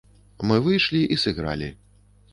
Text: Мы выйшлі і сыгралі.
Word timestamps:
Мы 0.51 0.57
выйшлі 0.67 1.01
і 1.17 1.21
сыгралі. 1.27 1.69